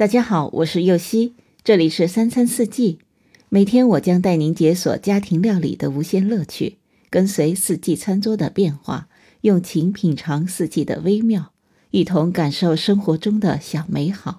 [0.00, 3.00] 大家好，我是右希，这里是三餐四季。
[3.50, 6.78] 每天我将带您解锁家庭料理的无限乐趣，
[7.10, 9.08] 跟随四季餐桌的变化，
[9.42, 11.52] 用情品尝四季的微妙，
[11.90, 14.38] 一同感受生活中的小美好。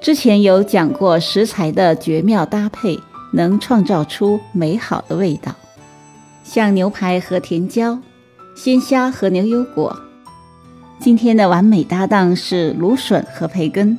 [0.00, 2.96] 之前有讲过食材的绝妙搭配，
[3.32, 5.56] 能创造出美好的味道，
[6.44, 7.98] 像牛排和甜椒，
[8.54, 10.00] 鲜虾和牛油果。
[11.02, 13.98] 今天的完美搭档是芦笋和培根。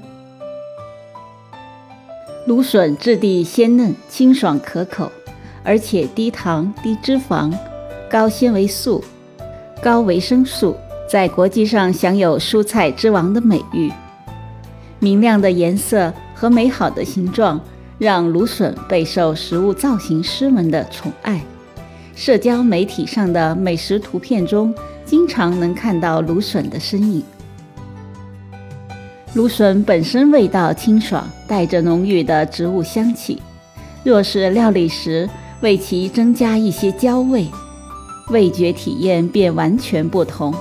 [2.48, 5.12] 芦笋质地鲜嫩、清爽可口，
[5.66, 7.54] 而且低糖、低脂肪、
[8.10, 9.04] 高纤维素、
[9.82, 13.92] 高维生素，在国际上享有“蔬菜之王”的美誉。
[15.00, 17.60] 明亮的颜色和美好的形状，
[17.98, 21.42] 让芦笋备受食物造型师们的宠爱。
[22.16, 24.74] 社交媒体上的美食图片中。
[25.14, 27.24] 经常能看到芦笋的身影。
[29.36, 33.40] 芦笋本身味道清爽，带着浓郁的植物香气。
[34.04, 35.30] 若是料理时
[35.62, 37.46] 为其增加一些焦味，
[38.32, 40.52] 味觉体验便完全不同。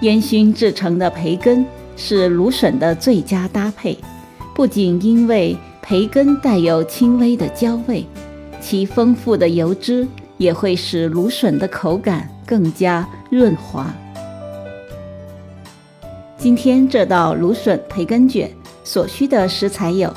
[0.00, 1.62] 烟熏制成的培根
[1.98, 3.98] 是芦笋的最佳搭配，
[4.54, 8.06] 不仅因为培根带有轻微的焦味，
[8.58, 10.08] 其丰富的油脂
[10.38, 12.28] 也会使芦笋的口感。
[12.46, 13.92] 更加润滑。
[16.38, 18.48] 今天这道芦笋培根卷
[18.84, 20.14] 所需的食材有：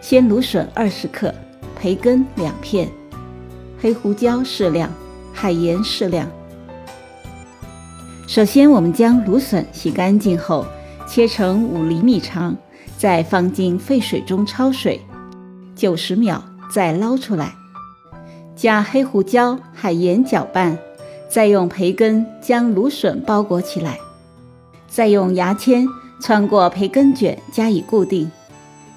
[0.00, 1.32] 鲜芦笋二十克，
[1.76, 2.88] 培根两片，
[3.78, 4.90] 黑胡椒适量，
[5.34, 6.26] 海盐适量。
[8.26, 10.64] 首先，我们将芦笋洗干净后
[11.06, 12.56] 切成五厘米长，
[12.96, 14.98] 再放进沸水中焯水
[15.76, 16.42] 九十秒，
[16.72, 17.54] 再捞出来，
[18.58, 20.76] 加黑胡椒、海盐搅拌。
[21.28, 23.98] 再用培根将芦笋包裹起来，
[24.88, 25.86] 再用牙签
[26.22, 28.30] 穿过培根卷加以固定，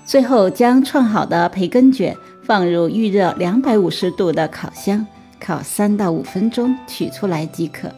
[0.06, 5.06] 最后将串好的培根卷放入预热两百五十度的烤箱，
[5.42, 7.92] 烤三到五分钟，取出来即可。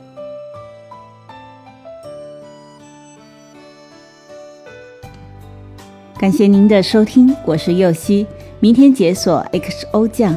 [6.18, 8.26] 感谢您的收听，我是右希，
[8.60, 10.36] 明天解锁 XO 酱。